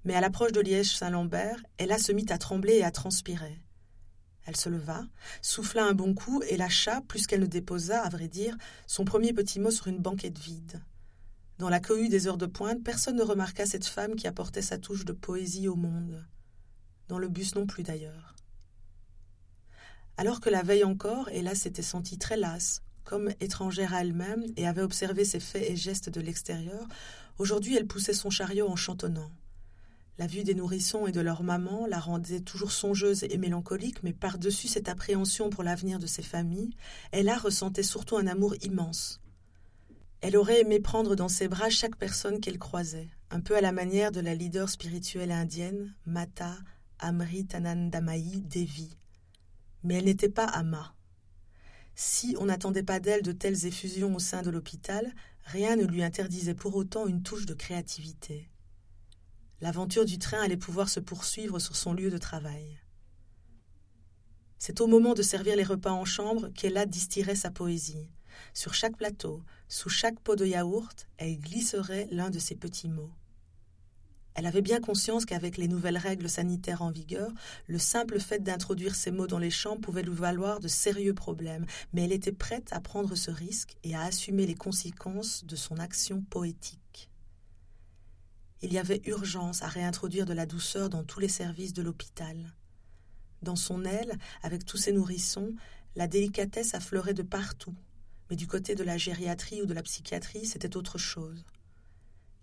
[0.05, 3.64] Mais à l'approche de Liège-Saint-Lambert, Ella se mit à trembler et à transpirer.
[4.47, 5.05] Elle se leva,
[5.41, 9.33] souffla un bon coup et lâcha, plus qu'elle ne déposa, à vrai dire, son premier
[9.33, 10.83] petit mot sur une banquette vide.
[11.59, 14.77] Dans la cohue des heures de pointe, personne ne remarqua cette femme qui apportait sa
[14.77, 16.27] touche de poésie au monde.
[17.09, 18.35] Dans le bus non plus d'ailleurs.
[20.17, 24.67] Alors que la veille encore, Ella s'était sentie très lasse, comme étrangère à elle-même, et
[24.67, 26.87] avait observé ses faits et gestes de l'extérieur,
[27.39, 29.31] aujourd'hui elle poussait son chariot en chantonnant.
[30.17, 34.13] La vue des nourrissons et de leur maman la rendait toujours songeuse et mélancolique, mais
[34.13, 36.77] par-dessus cette appréhension pour l'avenir de ses familles,
[37.11, 39.21] Ella ressentait surtout un amour immense.
[40.21, 43.73] Elle aurait aimé prendre dans ses bras chaque personne qu'elle croisait, un peu à la
[43.73, 46.57] manière de la leader spirituelle indienne, Mata
[47.01, 48.97] Amritanandamayi Devi.
[49.83, 50.95] Mais elle n'était pas Ama.
[51.97, 56.05] Si on n'attendait pas d'elle de telles effusions au sein de l'hôpital, rien ne lui
[56.05, 58.49] interdisait pour autant une touche de créativité.
[59.61, 62.79] L'aventure du train allait pouvoir se poursuivre sur son lieu de travail.
[64.59, 68.11] C'est au moment de servir les repas en chambre qu'Ella distillerait sa poésie.
[68.53, 73.13] Sur chaque plateau, sous chaque pot de yaourt, elle glisserait l'un de ses petits mots.
[74.35, 77.31] Elle avait bien conscience qu'avec les nouvelles règles sanitaires en vigueur,
[77.69, 81.67] le simple fait d'introduire ces mots dans les chambres pouvait lui valoir de sérieux problèmes,
[81.93, 85.79] mais elle était prête à prendre ce risque et à assumer les conséquences de son
[85.79, 86.84] action poétique.
[88.65, 92.55] Il y avait urgence à réintroduire de la douceur dans tous les services de l'hôpital.
[93.43, 95.55] Dans son aile, avec tous ses nourrissons,
[95.97, 97.75] la délicatesse affleurait de partout,
[98.31, 101.45] mais du côté de la gériatrie ou de la psychiatrie, c'était autre chose.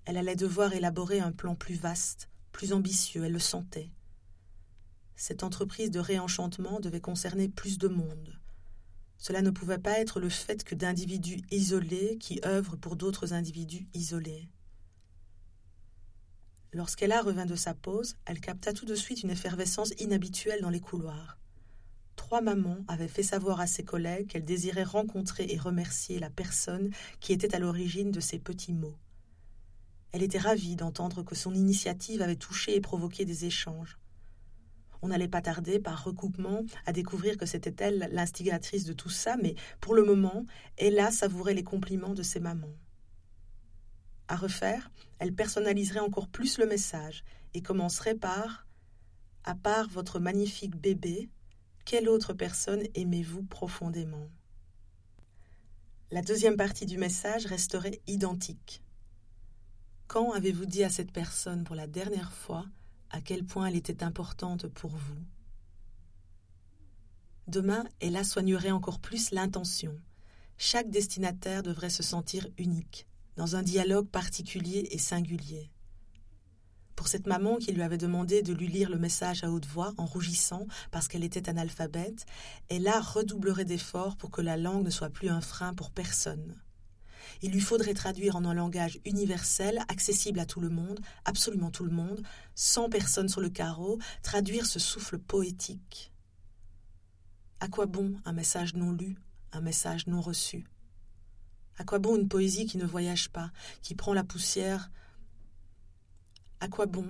[0.06, 3.90] Elle allait devoir élaborer un plan plus vaste, plus ambitieux, elle le sentait.
[5.16, 8.40] Cette entreprise de réenchantement devait concerner plus de monde.
[9.18, 13.88] Cela ne pouvait pas être le fait que d'individus isolés qui œuvrent pour d'autres individus
[13.96, 14.52] isolés.
[16.74, 20.80] Lorsqu'Ella revint de sa pause, elle capta tout de suite une effervescence inhabituelle dans les
[20.80, 21.38] couloirs.
[22.16, 26.90] Trois mamans avaient fait savoir à ses collègues qu'elles désiraient rencontrer et remercier la personne
[27.20, 28.96] qui était à l'origine de ces petits mots.
[30.14, 34.00] Elle était ravie d'entendre que son initiative avait touché et provoqué des échanges.
[35.02, 39.36] On n'allait pas tarder, par recoupement, à découvrir que c'était elle l'instigatrice de tout ça,
[39.36, 40.46] mais pour le moment,
[40.78, 42.78] Ella savourait les compliments de ses mamans.
[44.32, 44.90] À refaire,
[45.20, 48.66] elle personnaliserait encore plus le message et commencerait par
[49.44, 51.30] À part votre magnifique bébé,
[51.84, 54.30] quelle autre personne aimez-vous profondément?
[56.12, 58.82] La deuxième partie du message resterait identique.
[60.08, 62.66] Quand avez-vous dit à cette personne pour la dernière fois
[63.10, 65.26] à quel point elle était importante pour vous?
[67.48, 69.94] Demain, elle soignerait encore plus l'intention.
[70.58, 75.72] Chaque destinataire devrait se sentir unique, dans un dialogue particulier et singulier.
[76.96, 79.94] Pour cette maman qui lui avait demandé de lui lire le message à haute voix
[79.98, 82.26] en rougissant parce qu'elle était analphabète,
[82.70, 86.62] elle a redoublerait d'efforts pour que la langue ne soit plus un frein pour personne.
[87.42, 91.86] Il lui faudrait traduire en un langage universel, accessible à tout le monde, absolument tout
[91.86, 92.22] le monde,
[92.54, 96.14] sans personne sur le carreau, traduire ce souffle poétique.
[97.60, 99.18] À quoi bon un message non lu,
[99.54, 100.68] un message non reçu?
[101.78, 104.92] À quoi bon une poésie qui ne voyage pas, qui prend la poussière?
[106.60, 107.10] À quoi bon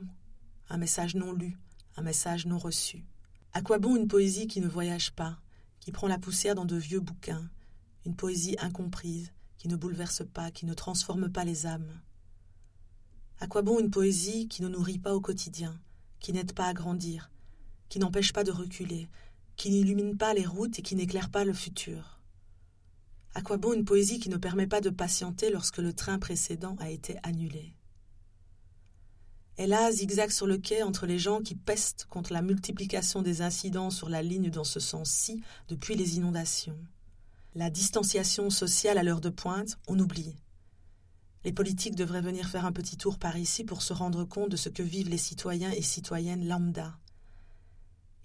[0.69, 1.57] un message non lu,
[1.97, 3.03] un message non reçu?
[3.53, 5.37] À quoi bon une poésie qui ne voyage pas,
[5.79, 7.49] qui prend la poussière dans de vieux bouquins,
[8.05, 11.99] une poésie incomprise, qui ne bouleverse pas, qui ne transforme pas les âmes?
[13.39, 15.77] À quoi bon une poésie qui ne nourrit pas au quotidien,
[16.19, 17.29] qui n'aide pas à grandir,
[17.89, 19.09] qui n'empêche pas de reculer,
[19.57, 22.20] qui n'illumine pas les routes et qui n'éclaire pas le futur?
[23.33, 26.75] À quoi bon une poésie qui ne permet pas de patienter lorsque le train précédent
[26.79, 27.75] a été annulé?
[29.57, 33.41] Elle a zigzag sur le quai entre les gens qui pestent contre la multiplication des
[33.41, 36.77] incidents sur la ligne dans ce sens-ci depuis les inondations.
[37.53, 40.35] La distanciation sociale à l'heure de pointe, on oublie.
[41.43, 44.57] Les politiques devraient venir faire un petit tour par ici pour se rendre compte de
[44.57, 46.97] ce que vivent les citoyens et citoyennes lambda.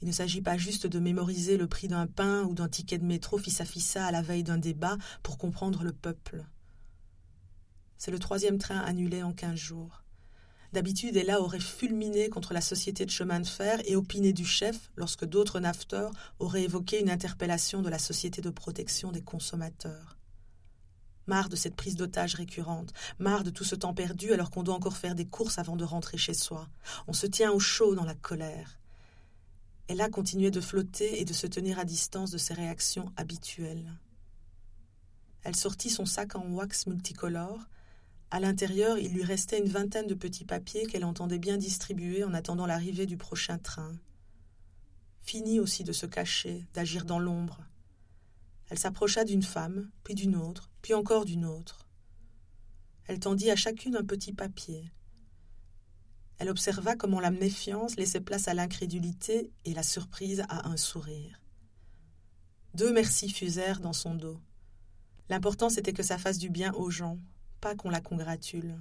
[0.02, 3.04] Il ne s'agit pas juste de mémoriser le prix d'un pain ou d'un ticket de
[3.04, 6.44] métro fissa fissa à la veille d'un débat pour comprendre le peuple.
[7.96, 10.02] C'est le troisième train annulé en quinze jours.
[10.72, 14.90] D'habitude, Ella aurait fulminé contre la société de chemin de fer et opiné du chef
[14.96, 20.18] lorsque d'autres nafteurs auraient évoqué une interpellation de la société de protection des consommateurs.
[21.26, 24.74] Marre de cette prise d'otage récurrente, marre de tout ce temps perdu alors qu'on doit
[24.74, 26.68] encore faire des courses avant de rentrer chez soi.
[27.08, 28.78] On se tient au chaud dans la colère.
[29.88, 33.92] Ella continuait de flotter et de se tenir à distance de ses réactions habituelles.
[35.44, 37.60] Elle sortit son sac en wax multicolore.
[38.32, 42.34] À l'intérieur, il lui restait une vingtaine de petits papiers qu'elle entendait bien distribuer en
[42.34, 43.94] attendant l'arrivée du prochain train.
[45.22, 47.60] Fini aussi de se cacher, d'agir dans l'ombre.
[48.68, 51.86] Elle s'approcha d'une femme, puis d'une autre, puis encore d'une autre.
[53.04, 54.90] Elle tendit à chacune un petit papier.
[56.38, 61.40] Elle observa comment la méfiance laissait place à l'incrédulité et la surprise à un sourire.
[62.74, 64.38] Deux merci fusèrent dans son dos.
[65.30, 67.18] L'important c'était que ça fasse du bien aux gens,
[67.60, 68.76] pas qu'on la congratule.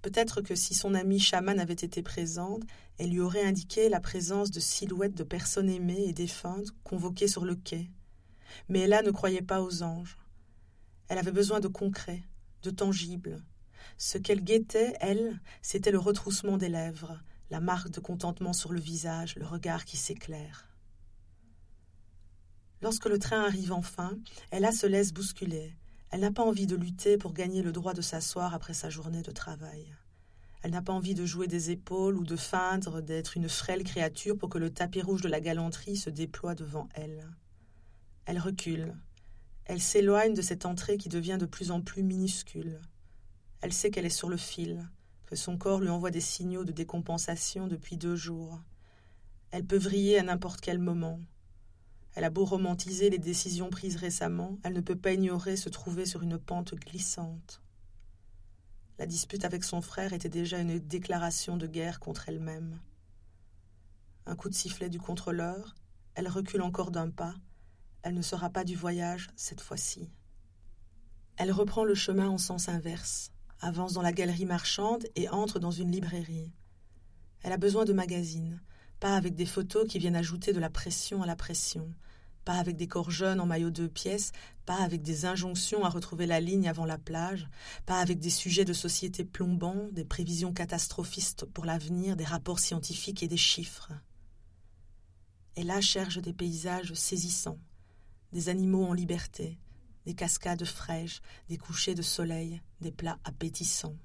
[0.00, 2.62] Peut-être que si son amie chamane avait été présente,
[2.98, 7.44] elle lui aurait indiqué la présence de silhouettes de personnes aimées et défuntes convoquées sur
[7.44, 7.90] le quai.
[8.68, 10.18] Mais Ella ne croyait pas aux anges.
[11.08, 12.22] Elle avait besoin de concret,
[12.62, 13.42] de tangible,
[13.96, 17.18] ce qu'elle guettait, elle, c'était le retroussement des lèvres,
[17.50, 20.68] la marque de contentement sur le visage, le regard qui s'éclaire.
[22.80, 24.18] Lorsque le train arrive enfin,
[24.50, 25.74] Ella se laisse bousculer.
[26.10, 29.22] Elle n'a pas envie de lutter pour gagner le droit de s'asseoir après sa journée
[29.22, 29.94] de travail.
[30.62, 34.36] Elle n'a pas envie de jouer des épaules ou de feindre d'être une frêle créature
[34.36, 37.28] pour que le tapis rouge de la galanterie se déploie devant elle.
[38.24, 38.94] Elle recule.
[39.64, 42.80] Elle s'éloigne de cette entrée qui devient de plus en plus minuscule.
[43.60, 44.88] Elle sait qu'elle est sur le fil,
[45.26, 48.60] que son corps lui envoie des signaux de décompensation depuis deux jours.
[49.50, 51.20] Elle peut vriller à n'importe quel moment.
[52.14, 56.06] Elle a beau romantiser les décisions prises récemment, elle ne peut pas ignorer se trouver
[56.06, 57.60] sur une pente glissante.
[58.98, 62.80] La dispute avec son frère était déjà une déclaration de guerre contre elle-même.
[64.26, 65.74] Un coup de sifflet du contrôleur,
[66.14, 67.34] elle recule encore d'un pas,
[68.02, 70.10] elle ne sera pas du voyage cette fois-ci.
[71.36, 75.70] Elle reprend le chemin en sens inverse avance dans la galerie marchande et entre dans
[75.70, 76.52] une librairie.
[77.42, 78.60] Elle a besoin de magazines,
[79.00, 81.92] pas avec des photos qui viennent ajouter de la pression à la pression,
[82.44, 84.32] pas avec des corps jeunes en maillot de pièces,
[84.64, 87.48] pas avec des injonctions à retrouver la ligne avant la plage,
[87.84, 93.22] pas avec des sujets de société plombants, des prévisions catastrophistes pour l'avenir, des rapports scientifiques
[93.22, 93.92] et des chiffres.
[95.56, 97.58] Et cherche des paysages saisissants,
[98.32, 99.58] des animaux en liberté,
[100.08, 103.98] des cascades fraîches, des couchers de soleil, des plats appétissants.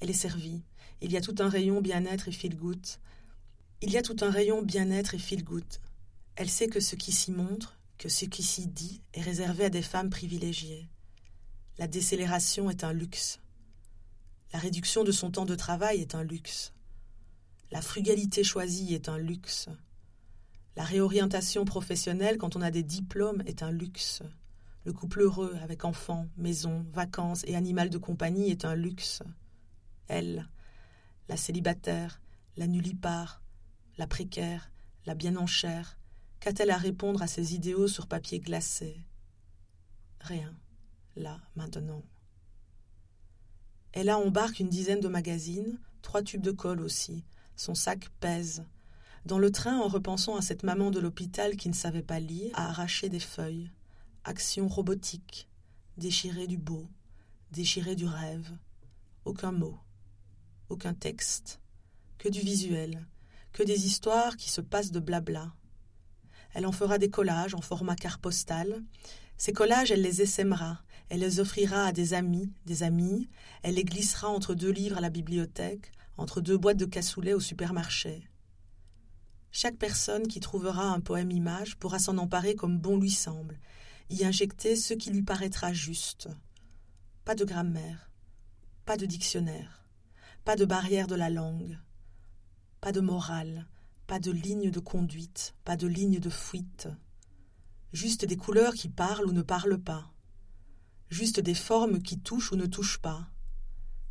[0.00, 0.62] Elle est servie.
[1.02, 2.80] Il y a tout un rayon bien-être et feel-good.
[3.82, 5.66] Il y a tout un rayon bien-être et feel-good.
[6.36, 9.68] Elle sait que ce qui s'y montre, que ce qui s'y dit, est réservé à
[9.68, 10.88] des femmes privilégiées.
[11.76, 13.40] La décélération est un luxe.
[14.54, 16.72] La réduction de son temps de travail est un luxe.
[17.72, 19.68] La frugalité choisie est un luxe.
[20.76, 24.22] La réorientation professionnelle quand on a des diplômes est un luxe.
[24.84, 29.22] Le couple heureux, avec enfants, maison, vacances et animal de compagnie, est un luxe.
[30.08, 30.48] Elle,
[31.28, 32.20] la célibataire,
[32.56, 33.42] la nullipare,
[33.96, 34.72] la précaire,
[35.06, 35.98] la bien en chair,
[36.40, 38.96] qu'a-t-elle à répondre à ces idéaux sur papier glacé?
[40.20, 40.52] Rien,
[41.14, 42.02] là, maintenant.
[43.92, 47.24] Elle a embarque une dizaine de magazines, trois tubes de colle aussi.
[47.54, 48.64] Son sac pèse.
[49.26, 52.50] Dans le train, en repensant à cette maman de l'hôpital qui ne savait pas lire,
[52.54, 53.70] a arraché des feuilles
[54.24, 55.48] action robotique,
[55.96, 56.88] déchirer du beau,
[57.50, 58.50] déchirer du rêve,
[59.24, 59.78] aucun mot,
[60.68, 61.60] aucun texte,
[62.18, 63.06] que du visuel,
[63.52, 65.52] que des histoires qui se passent de blabla.
[66.54, 68.82] Elle en fera des collages en format carte postal.
[69.36, 73.28] Ces collages, elle les essaimera, elle les offrira à des amis, des amies,
[73.62, 77.40] elle les glissera entre deux livres à la bibliothèque, entre deux boîtes de cassoulet au
[77.40, 78.28] supermarché.
[79.50, 83.58] Chaque personne qui trouvera un poème image pourra s'en emparer comme bon lui semble,
[84.10, 86.28] y injecter ce qui lui paraîtra juste.
[87.24, 88.10] Pas de grammaire,
[88.84, 89.86] pas de dictionnaire,
[90.44, 91.78] pas de barrière de la langue,
[92.80, 93.66] pas de morale,
[94.06, 96.88] pas de ligne de conduite, pas de ligne de fuite,
[97.92, 100.12] juste des couleurs qui parlent ou ne parlent pas,
[101.08, 103.28] juste des formes qui touchent ou ne touchent pas,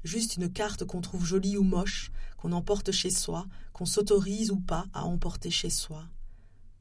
[0.03, 4.59] juste une carte qu'on trouve jolie ou moche, qu'on emporte chez soi, qu'on s'autorise ou
[4.59, 6.07] pas à emporter chez soi.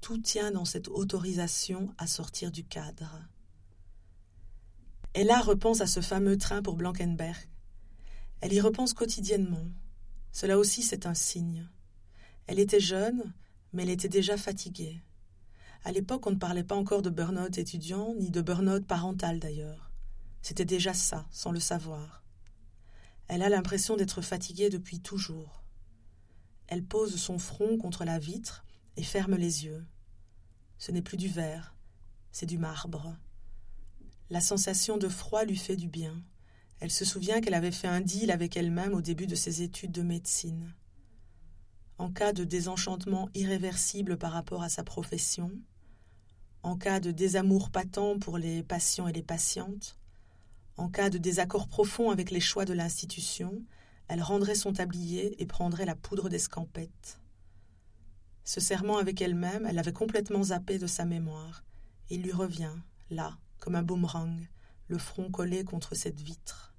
[0.00, 3.20] Tout tient dans cette autorisation à sortir du cadre.
[5.12, 7.36] Ella repense à ce fameux train pour Blankenberg.
[8.40, 9.66] Elle y repense quotidiennement.
[10.32, 11.68] Cela aussi, c'est un signe.
[12.46, 13.34] Elle était jeune,
[13.72, 15.02] mais elle était déjà fatiguée.
[15.84, 19.90] À l'époque, on ne parlait pas encore de burn-out étudiant, ni de burn-out parental d'ailleurs.
[20.40, 22.22] C'était déjà ça, sans le savoir.
[23.28, 25.62] Elle a l'impression d'être fatiguée depuis toujours.
[26.68, 28.64] Elle pose son front contre la vitre
[29.00, 29.82] et ferme les yeux.
[30.76, 31.74] Ce n'est plus du verre,
[32.32, 33.16] c'est du marbre.
[34.28, 36.22] La sensation de froid lui fait du bien.
[36.80, 39.90] Elle se souvient qu'elle avait fait un deal avec elle-même au début de ses études
[39.90, 40.74] de médecine.
[41.96, 45.50] En cas de désenchantement irréversible par rapport à sa profession,
[46.62, 49.96] en cas de désamour patent pour les patients et les patientes,
[50.76, 53.62] en cas de désaccord profond avec les choix de l'institution,
[54.08, 57.19] elle rendrait son tablier et prendrait la poudre d'escampette.
[58.50, 61.62] Ce serment avec elle-même, elle avait complètement zappé de sa mémoire.
[62.08, 62.74] Il lui revient,
[63.08, 64.48] là, comme un boomerang,
[64.88, 66.74] le front collé contre cette vitre.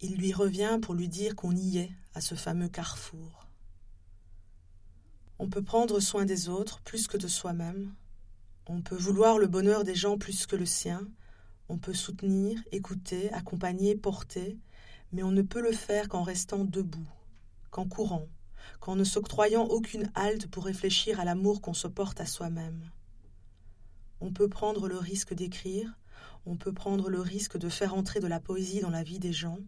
[0.00, 3.46] Il lui revient pour lui dire qu'on y est, à ce fameux carrefour.
[5.38, 7.94] On peut prendre soin des autres plus que de soi-même.
[8.66, 11.06] On peut vouloir le bonheur des gens plus que le sien.
[11.68, 14.58] On peut soutenir, écouter, accompagner, porter,
[15.12, 17.08] mais on ne peut le faire qu'en restant debout,
[17.70, 18.26] qu'en courant,
[18.80, 22.90] qu'en ne s'octroyant aucune halte pour réfléchir à l'amour qu'on se porte à soi-même.
[24.20, 25.98] On peut prendre le risque d'écrire,
[26.46, 29.32] on peut prendre le risque de faire entrer de la poésie dans la vie des
[29.32, 29.58] gens,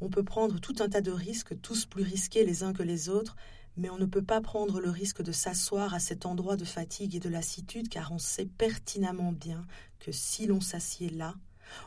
[0.00, 3.08] on peut prendre tout un tas de risques, tous plus risqués les uns que les
[3.08, 3.36] autres,
[3.76, 7.14] mais on ne peut pas prendre le risque de s'asseoir à cet endroit de fatigue
[7.14, 9.66] et de lassitude, car on sait pertinemment bien
[9.98, 11.34] que si l'on s'assied là,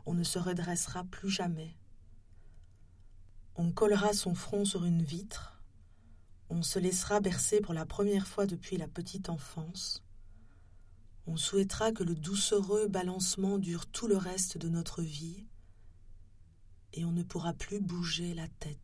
[0.05, 1.75] on ne se redressera plus jamais.
[3.55, 5.52] On collera son front sur une vitre,
[6.53, 10.03] on se laissera bercer pour la première fois depuis la petite enfance,
[11.25, 15.47] on souhaitera que le doucereux balancement dure tout le reste de notre vie,
[16.93, 18.77] et on ne pourra plus bouger la tête.